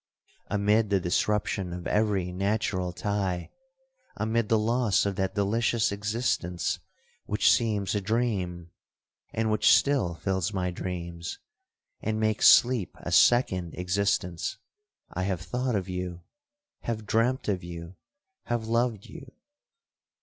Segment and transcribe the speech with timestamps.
[0.47, 6.79] Amid the disruption of every natural tie,—amid the loss of that delicious existence
[7.27, 8.71] which seems a dream,
[9.31, 11.37] and which still fills my dreams,
[12.01, 19.31] and makes sleep a second existence,—I have thought of you—have dreamt of you—have loved you!'